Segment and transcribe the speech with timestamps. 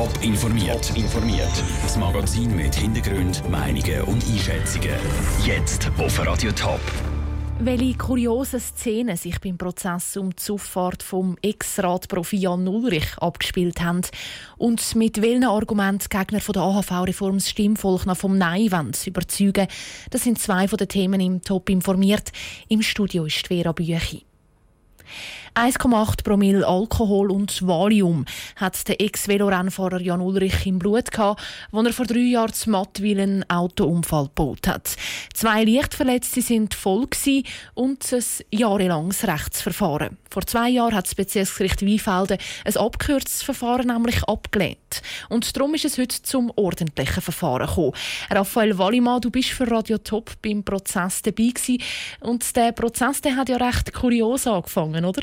[0.00, 0.96] Top informiert.
[0.96, 1.62] informiert.
[1.82, 4.94] Das Magazin mit Hintergrund, Meinungen und Einschätzungen.
[5.44, 6.80] Jetzt auf Radio Top.
[7.58, 14.00] Welche kuriosen Szenen sich beim Prozess um die Auffahrt vom Ex-Ratprofi Jan Ulrich abgespielt haben
[14.56, 18.70] und mit welchen Argumenten Gegner von der AHV-Reform das Stimmvolk noch vom Nein
[19.04, 19.66] überzeugen,
[20.08, 22.32] das sind zwei von den Themen im Top informiert.
[22.68, 24.24] Im Studio ist Vera Büchi.
[25.54, 28.24] 1,8 Promille Alkohol und Valium
[28.56, 33.20] hat der Ex-Velorennfahrer Jan Ulrich im Blut gehabt, als er vor drei Jahren zu Mattwil
[33.20, 34.96] einen Autounfall gebaut hat.
[35.34, 37.08] Zwei Leichtverletzte sind voll
[37.74, 40.18] und ein jahrelanges Rechtsverfahren.
[40.30, 45.02] Vor zwei Jahren hat das Bezirksgericht Weinfelden ein abgekürztes Verfahren nämlich abgelehnt.
[45.28, 47.92] Und darum ist es heute zum ordentlichen Verfahren gekommen.
[48.30, 51.82] Raphael Wallimann, du bist für Radio Top beim Prozess dabei gewesen.
[52.20, 55.22] Und der Prozess der hat ja recht kurios angefangen, oder?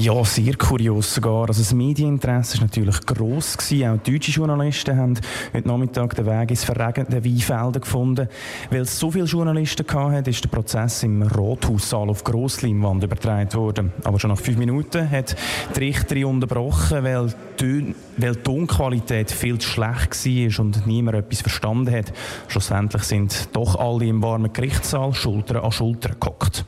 [0.00, 1.48] Ja, sehr kurios sogar.
[1.48, 3.56] Also das Medieninteresse war natürlich gross.
[3.56, 3.88] Gewesen.
[3.88, 5.14] Auch deutsche Journalisten haben
[5.54, 8.28] heute Nachmittag den Weg ins verregnete Weinfelden gefunden.
[8.70, 13.92] Weil es so viele Journalisten hatte, ist der Prozess im Rathaussaal auf Grossleinwand übertragen worden.
[14.02, 15.36] Aber schon nach fünf Minuten hat
[15.74, 21.40] die Richterin unterbrochen, weil die, weil die Tonqualität viel zu schlecht war und niemand etwas
[21.40, 22.12] verstanden hat.
[22.48, 26.64] Schlussendlich sind doch alle im warmen Gerichtssaal Schulter an Schulter gehockt.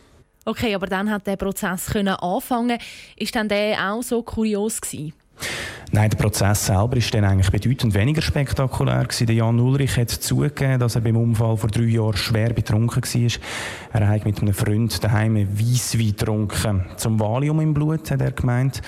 [0.48, 2.78] Okay, aber dann hat der Prozess können anfangen.
[3.16, 5.12] Ist dann der auch so kurios gewesen?
[5.90, 9.26] Nein, der Prozess selber ist dann eigentlich bedeutend weniger spektakulär gewesen.
[9.26, 14.00] Der Jan Ulrich hat zugegeben, dass er beim Unfall vor drei Jahren schwer betrunken war.
[14.00, 16.86] Er hat mit einem Freund daheim Weisswein getrunken.
[16.96, 18.82] Zum Valium im Blut hat er gemeint,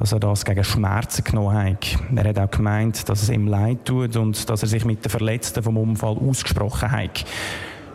[0.00, 1.96] dass er das gegen Schmerzen genommen hat.
[2.16, 5.10] Er hat auch gemeint, dass es ihm leid tut und dass er sich mit den
[5.10, 7.24] Verletzten vom Unfall ausgesprochen hat.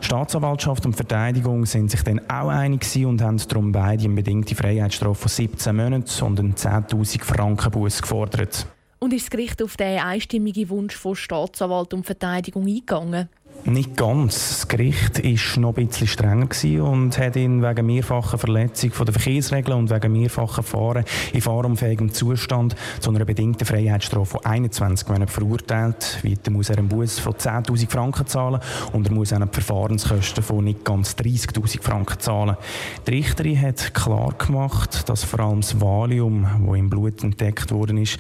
[0.05, 5.22] Staatsanwaltschaft und Verteidigung sind sich dann auch einig und haben darum beide eine bedingte Freiheitsstrafe
[5.22, 8.67] von 17 Monaten und einen 10.000 Franken Buß gefordert.
[9.00, 13.30] Und ist das Gericht auf den einstimmigen Wunsch von Staatsanwalt und Verteidigung eingegangen?
[13.65, 14.49] Nicht ganz.
[14.49, 16.47] Das Gericht war noch ein bisschen strenger
[16.83, 21.03] und hat ihn wegen mehrfacher Verletzung der Verkehrsregeln und wegen mehrfacher Fahren
[21.33, 26.19] in fahrunfähigem Zustand zu einer bedingten Freiheitsstrafe von 21 Monaten verurteilt.
[26.23, 28.61] Weiter muss er einen Buß von 10.000 Franken zahlen
[28.93, 32.55] und er muss auch Verfahrenskosten von nicht ganz 30.000 Franken zahlen.
[33.08, 37.98] Die Richterin hat klar gemacht, dass vor allem das Valium, das im Blut entdeckt worden
[37.98, 38.17] ist,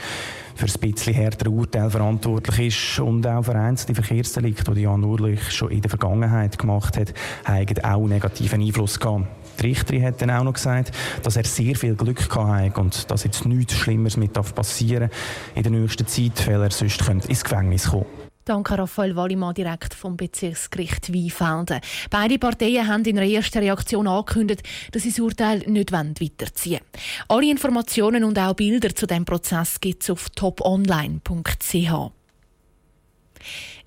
[0.59, 5.51] für ein bisschen härtere Urteil verantwortlich ist und auch für einzelne Verkehrsdelikte, die Jan Urlich
[5.51, 7.13] schon in der Vergangenheit gemacht hat,
[7.45, 9.25] haben auch negativen Einfluss gehabt.
[9.59, 10.91] Die Richterin hat dann auch noch gesagt,
[11.23, 15.63] dass er sehr viel Glück hatte und dass jetzt nichts Schlimmeres mit passieren darf in
[15.63, 18.28] der nächsten Zeit, weil er sonst ins Gefängnis kommen könnte.
[18.49, 21.81] Danke Raphael Wallimann direkt vom Bezirksgericht Weinfelden.
[22.09, 27.03] Beide Parteien haben in einer ersten Reaktion angekündigt, dass sie das Urteil nicht weiterziehen wollen.
[27.27, 32.11] Alle Informationen und auch Bilder zu dem Prozess gibt es auf toponline.ch.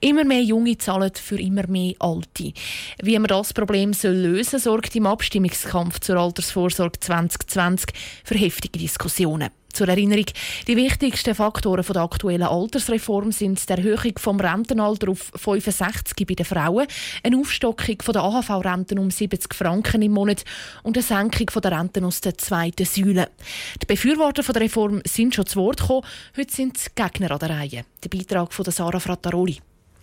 [0.01, 2.53] Immer mehr Junge zahlen für immer mehr Alte.
[3.03, 7.91] Wie man das Problem soll lösen soll, sorgt im Abstimmungskampf zur Altersvorsorge 2020
[8.23, 9.51] für heftige Diskussionen.
[9.73, 10.27] Zur Erinnerung,
[10.69, 16.45] die wichtigsten Faktoren der aktuellen Altersreform sind die Erhöhung vom Rentenalter auf 65 bei den
[16.45, 16.87] Frauen,
[17.23, 20.45] eine Aufstockung der AHV-Renten um 70 Franken im Monat
[20.83, 23.31] und eine Senkung der Renten aus der zweiten Säule.
[23.81, 26.07] Die Befürworter der Reform sind schon zu Wort gekommen,
[26.37, 27.85] heute sind die Gegner an der Reihe.
[28.05, 29.59] Der Beitrag von Sarah Frattaroli.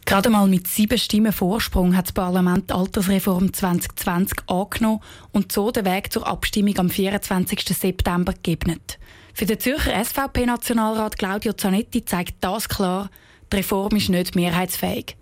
[0.06, 5.02] Gerade mal mit sieben Stimmen Vorsprung hat das Parlament die Altersreform 2020 angenommen
[5.32, 7.64] und so den Weg zur Abstimmung am 24.
[7.78, 8.98] September geebnet.
[9.40, 13.10] Für den Zürcher SVP-Nationalrat Claudio Zanetti zeigt das klar,
[13.50, 15.16] die Reform ist nicht mehrheitsfähig.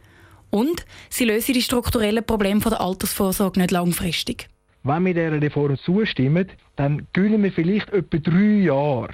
[0.49, 4.49] Und sie lösen die strukturellen Probleme der Altersvorsorge nicht langfristig.
[4.81, 9.13] Wenn wir dieser Reform zustimmen, dann gewinnen wir vielleicht etwa drei Jahre.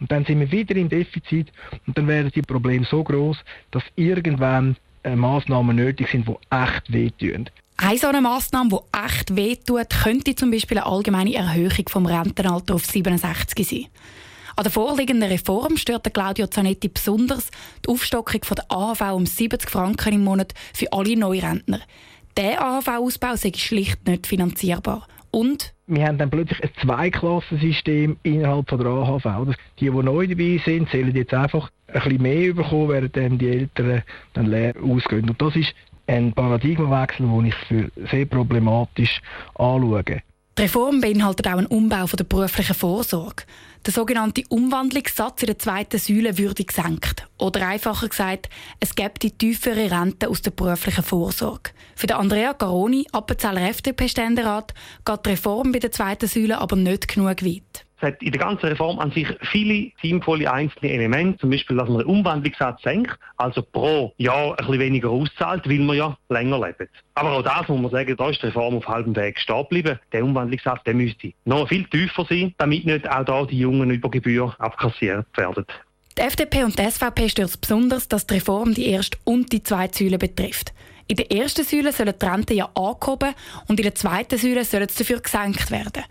[0.00, 1.50] Und dann sind wir wieder im Defizit
[1.86, 3.38] und dann werden die Probleme so groß,
[3.70, 7.48] dass irgendwann äh, Massnahmen nötig sind, die echt wehtun.
[7.78, 12.74] Eine so eine Massnahme, die echt wehtut, könnte zum Beispiel eine allgemeine Erhöhung vom Rentenalter
[12.74, 13.86] auf 67 sein.
[14.54, 17.50] An der vorliegenden Reform stört Claudio Zanetti besonders
[17.84, 21.80] die Aufstockung von der AHV um 70 Franken im Monat für alle Neurentner.
[22.36, 25.06] Der AHV-Ausbau sei schlicht nicht finanzierbar.
[25.30, 29.56] Und wir haben dann plötzlich ein Zweiklassensystem innerhalb von der AHV.
[29.80, 34.02] Die, die neu dabei sind, sollen jetzt einfach ein bisschen mehr bekommen, während die Älteren
[34.34, 35.28] dann leer ausgehen.
[35.30, 35.74] Und das ist
[36.06, 39.22] ein Paradigmenwechsel, den ich für sehr problematisch
[39.54, 40.22] anschaue.
[40.58, 43.44] Die Reform beinhaltet auch einen Umbau der beruflichen Vorsorge.
[43.86, 47.26] Der sogenannte Umwandlungssatz in der zweiten Säule würde gesenkt.
[47.38, 51.70] Oder einfacher gesagt, es gibt die tiefere Rente aus der beruflichen Vorsorge.
[51.96, 54.74] Für den Andrea Garoni, Appenzeller FDP-Ständerat,
[55.06, 57.86] geht die Reform bei der zweiten Säule aber nicht genug weit.
[58.02, 61.88] Es hat in der ganzen Reform an sich viele sinnvolle einzelne Elemente, zum Beispiel, dass
[61.88, 66.58] man den Umwandlungssatz senkt, also pro Jahr ein bisschen weniger auszahlt, weil man ja länger
[66.58, 66.90] lebt.
[67.14, 70.00] Aber auch das muss man sagen, da ist die Reform auf halbem Weg stehen geblieben.
[70.10, 74.10] Der Umwandlungssatz der müsste noch viel tiefer sein, damit nicht auch da die Jungen über
[74.10, 75.64] Gebühr abkassiert werden.
[76.18, 79.98] Die FDP und die SVP stört besonders, dass die Reform die erste und die zweite
[79.98, 80.72] Säule betrifft.
[81.06, 83.32] In der ersten Säule sollen die Renten ja angehoben
[83.68, 86.02] und in der zweiten Säule sollen sie dafür gesenkt werden.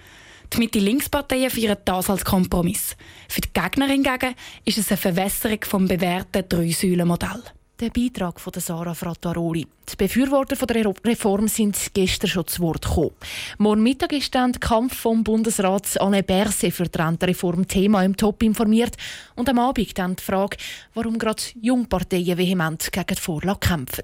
[0.54, 2.98] Die Mitte-Links-Parteien feiern das als Kompromiss.
[3.30, 7.42] Für die Gegner hingegen ist es eine Verwässerung vom bewährten Drei-Säulen-Modell.
[7.80, 9.66] Der Beitrag von Sarah Frattaroli.
[9.90, 13.12] Die Befürworter der Reform sind gestern schon zu Wort gekommen.
[13.60, 18.18] Morgen Mittag ist dann der Kampf vom Bundesrat Anne Berse für die Rentenreform Thema im
[18.18, 18.98] Top informiert.
[19.36, 20.58] Und am Abend dann die Frage,
[20.94, 24.04] warum gerade Jungparteien vehement gegen die Vorlage kämpfen.